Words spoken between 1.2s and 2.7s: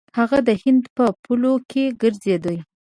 پولو کې ګرځېدی.